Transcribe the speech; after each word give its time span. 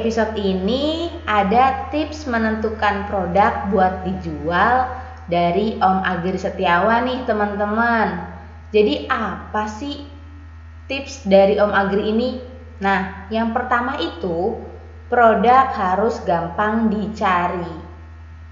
episode 0.00 0.32
ini 0.40 1.12
ada 1.28 1.92
tips 1.92 2.24
menentukan 2.24 3.04
produk 3.12 3.68
buat 3.68 4.08
dijual 4.08 4.88
dari 5.28 5.76
Om 5.76 5.98
Agri 6.00 6.40
Setiawan 6.40 7.04
nih 7.04 7.20
teman-teman. 7.28 8.32
Jadi 8.72 9.04
apa 9.12 9.68
sih 9.68 10.08
tips 10.88 11.28
dari 11.28 11.60
Om 11.60 11.72
Agri 11.76 12.08
ini? 12.08 12.40
Nah, 12.80 13.28
yang 13.28 13.52
pertama 13.52 14.00
itu 14.00 14.56
produk 15.12 15.68
harus 15.76 16.16
gampang 16.24 16.88
dicari. 16.88 17.68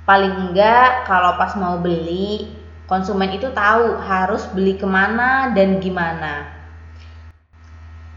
Paling 0.04 0.52
enggak 0.52 1.09
kalau 1.09 1.40
pas 1.40 1.56
mau 1.56 1.80
beli, 1.80 2.52
konsumen 2.84 3.32
itu 3.32 3.48
tahu 3.56 3.96
harus 3.96 4.45
beli 4.52 4.76
ke 4.76 4.84
mana 4.84 5.56
dan 5.56 5.80
gimana. 5.80 6.59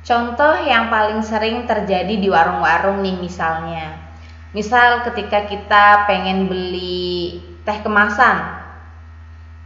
Contoh 0.03 0.59
yang 0.67 0.91
paling 0.91 1.23
sering 1.23 1.63
terjadi 1.63 2.19
di 2.19 2.27
warung-warung 2.27 2.99
nih 2.99 3.23
misalnya. 3.23 4.03
Misal 4.51 5.07
ketika 5.07 5.47
kita 5.47 6.03
pengen 6.11 6.51
beli 6.51 7.39
teh 7.63 7.79
kemasan. 7.79 8.59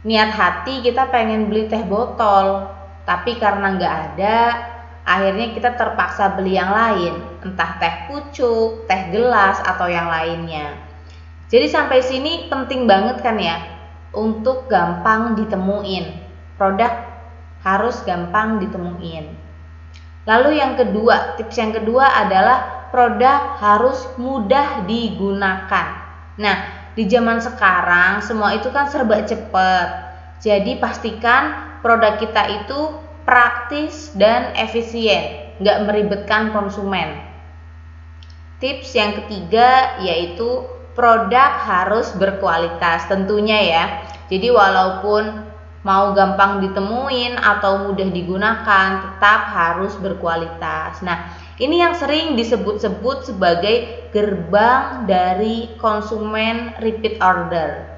Niat 0.06 0.30
hati 0.30 0.78
kita 0.86 1.10
pengen 1.10 1.50
beli 1.50 1.66
teh 1.66 1.82
botol, 1.82 2.70
tapi 3.02 3.34
karena 3.34 3.74
nggak 3.74 3.94
ada, 4.14 4.38
akhirnya 5.02 5.58
kita 5.58 5.74
terpaksa 5.74 6.38
beli 6.38 6.54
yang 6.54 6.70
lain, 6.70 7.18
entah 7.42 7.74
teh 7.82 8.06
pucuk, 8.06 8.86
teh 8.86 9.10
gelas, 9.10 9.58
atau 9.66 9.90
yang 9.90 10.06
lainnya. 10.06 10.78
Jadi 11.50 11.66
sampai 11.66 11.98
sini 11.98 12.46
penting 12.46 12.86
banget 12.86 13.18
kan 13.26 13.42
ya, 13.42 13.58
untuk 14.14 14.70
gampang 14.70 15.34
ditemuin. 15.34 16.14
Produk 16.54 16.94
harus 17.66 17.98
gampang 18.06 18.62
ditemuin. 18.62 19.47
Lalu 20.24 20.58
yang 20.58 20.74
kedua, 20.74 21.38
tips 21.38 21.56
yang 21.60 21.70
kedua 21.70 22.10
adalah 22.18 22.88
produk 22.90 23.60
harus 23.60 24.08
mudah 24.16 24.88
digunakan. 24.88 25.86
Nah, 26.40 26.56
di 26.96 27.06
zaman 27.06 27.38
sekarang 27.38 28.24
semua 28.24 28.56
itu 28.56 28.72
kan 28.74 28.88
serba 28.90 29.22
cepat. 29.22 29.88
Jadi 30.42 30.78
pastikan 30.78 31.78
produk 31.84 32.18
kita 32.18 32.42
itu 32.64 32.94
praktis 33.28 34.10
dan 34.16 34.56
efisien, 34.56 35.54
nggak 35.60 35.78
meribetkan 35.84 36.50
konsumen. 36.50 37.20
Tips 38.58 38.96
yang 38.96 39.14
ketiga 39.14 40.00
yaitu 40.02 40.66
produk 40.98 41.62
harus 41.62 42.10
berkualitas 42.18 43.06
tentunya 43.06 43.58
ya. 43.62 43.84
Jadi 44.26 44.50
walaupun 44.50 45.46
mau 45.88 46.12
gampang 46.12 46.60
ditemuin 46.60 47.40
atau 47.40 47.88
mudah 47.88 48.12
digunakan 48.12 48.88
tetap 49.00 49.40
harus 49.48 49.96
berkualitas. 49.96 51.00
Nah, 51.00 51.32
ini 51.56 51.80
yang 51.80 51.96
sering 51.96 52.36
disebut-sebut 52.36 53.32
sebagai 53.32 54.04
gerbang 54.12 55.08
dari 55.08 55.72
konsumen 55.80 56.76
repeat 56.84 57.16
order. 57.24 57.88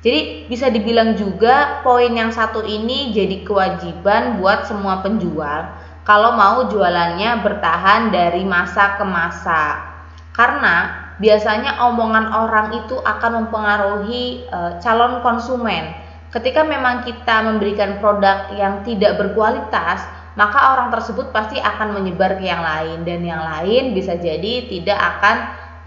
Jadi 0.00 0.48
bisa 0.48 0.72
dibilang 0.72 1.20
juga 1.20 1.84
poin 1.84 2.08
yang 2.08 2.32
satu 2.32 2.64
ini 2.64 3.12
jadi 3.12 3.44
kewajiban 3.44 4.40
buat 4.40 4.64
semua 4.64 5.04
penjual 5.04 5.68
kalau 6.08 6.32
mau 6.32 6.64
jualannya 6.72 7.44
bertahan 7.44 8.08
dari 8.08 8.40
masa 8.48 8.96
ke 8.96 9.04
masa. 9.04 9.84
Karena 10.32 11.10
biasanya 11.20 11.84
omongan 11.92 12.32
orang 12.32 12.68
itu 12.86 12.96
akan 13.02 13.44
mempengaruhi 13.44 14.46
e, 14.46 14.58
calon 14.78 15.24
konsumen 15.24 16.05
Ketika 16.36 16.68
memang 16.68 17.00
kita 17.00 17.48
memberikan 17.48 17.96
produk 17.96 18.52
yang 18.52 18.84
tidak 18.84 19.16
berkualitas, 19.16 20.04
maka 20.36 20.76
orang 20.76 20.92
tersebut 20.92 21.32
pasti 21.32 21.56
akan 21.56 21.96
menyebar 21.96 22.36
ke 22.36 22.44
yang 22.44 22.60
lain 22.60 23.08
dan 23.08 23.24
yang 23.24 23.40
lain 23.40 23.96
bisa 23.96 24.20
jadi 24.20 24.68
tidak 24.68 25.00
akan 25.00 25.36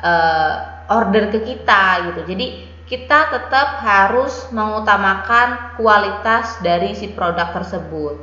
uh, 0.02 0.54
order 0.90 1.30
ke 1.30 1.46
kita 1.46 2.10
gitu. 2.10 2.34
Jadi 2.34 2.66
kita 2.90 3.30
tetap 3.30 3.78
harus 3.86 4.50
mengutamakan 4.50 5.78
kualitas 5.78 6.58
dari 6.66 6.98
si 6.98 7.14
produk 7.14 7.54
tersebut. 7.54 8.18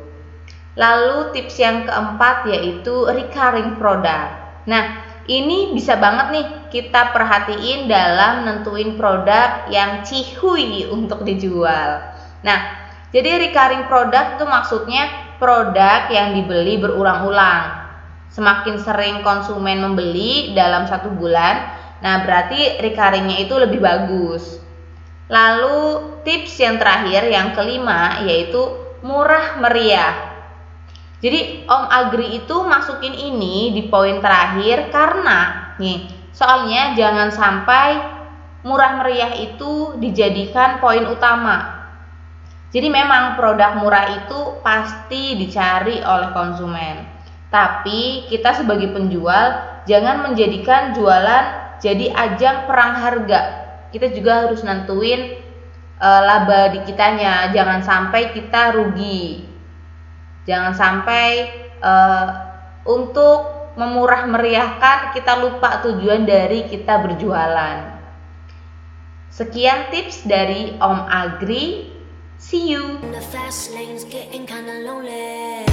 Lalu 0.75 1.31
tips 1.31 1.63
yang 1.63 1.87
keempat 1.87 2.51
yaitu 2.51 3.07
recurring 3.07 3.79
product. 3.79 4.67
Nah, 4.67 4.99
ini 5.31 5.71
bisa 5.79 5.95
banget 5.95 6.27
nih 6.35 6.47
kita 6.75 7.15
perhatiin 7.15 7.87
dalam 7.87 8.51
nentuin 8.51 8.99
produk 8.99 9.71
yang 9.71 10.03
cihui 10.03 10.91
untuk 10.91 11.23
dijual. 11.23 12.16
Nah, 12.47 12.59
jadi 13.11 13.43
recurring 13.43 13.91
product 13.91 14.39
itu 14.39 14.45
maksudnya 14.47 15.35
produk 15.43 16.07
yang 16.15 16.39
dibeli 16.39 16.79
berulang-ulang. 16.79 17.91
Semakin 18.31 18.79
sering 18.79 19.27
konsumen 19.27 19.83
membeli 19.83 20.55
dalam 20.55 20.87
satu 20.87 21.11
bulan, 21.11 21.67
nah 21.99 22.23
berarti 22.23 22.79
recurringnya 22.79 23.43
itu 23.43 23.55
lebih 23.59 23.83
bagus. 23.83 24.63
Lalu 25.27 26.23
tips 26.23 26.55
yang 26.63 26.79
terakhir 26.79 27.27
yang 27.27 27.51
kelima 27.59 28.23
yaitu 28.23 28.63
murah 29.03 29.59
meriah. 29.59 30.15
Jadi 31.19 31.67
Om 31.67 31.85
Agri 31.91 32.39
itu 32.39 32.57
masukin 32.63 33.17
ini 33.17 33.75
di 33.75 33.89
poin 33.91 34.23
terakhir 34.23 34.93
karena 34.95 35.73
nih, 35.81 36.07
soalnya 36.31 36.95
jangan 36.95 37.33
sampai 37.33 37.99
murah 38.63 39.01
meriah 39.01 39.33
itu 39.35 39.97
dijadikan 39.99 40.79
poin 40.79 41.09
utama. 41.09 41.76
Jadi 42.75 42.89
memang 42.91 43.39
produk 43.39 43.79
murah 43.79 44.07
itu 44.25 44.59
pasti 44.61 45.39
dicari 45.39 46.03
oleh 46.03 46.31
konsumen. 46.35 47.07
Tapi 47.51 48.27
kita 48.27 48.59
sebagai 48.59 48.91
penjual 48.91 49.63
jangan 49.87 50.27
menjadikan 50.27 50.93
jualan 50.93 51.79
jadi 51.79 52.11
ajang 52.11 52.67
perang 52.67 52.99
harga. 52.99 53.43
Kita 53.95 54.11
juga 54.11 54.45
harus 54.45 54.67
nentuin 54.67 55.39
e, 55.97 56.09
laba 56.09 56.75
di 56.75 56.83
kitanya, 56.83 57.55
jangan 57.55 57.81
sampai 57.87 58.35
kita 58.35 58.75
rugi. 58.75 59.47
Jangan 60.47 60.79
sampai 60.79 61.51
uh, 61.83 62.27
untuk 62.87 63.75
memurah 63.77 64.25
meriahkan 64.31 65.13
kita 65.13 65.43
lupa 65.43 65.83
tujuan 65.85 66.23
dari 66.23 66.71
kita 66.71 67.03
berjualan. 67.03 67.99
Sekian 69.29 69.93
tips 69.93 70.25
dari 70.25 70.79
Om 70.79 71.01
Agri. 71.11 71.96
See 72.39 72.71
you. 72.71 72.99
In 72.99 73.13
The 73.13 73.21
fast 73.21 73.73
lane's 73.73 74.05
getting 74.05 74.47
kinda 74.47 74.81
lonely. 74.81 75.65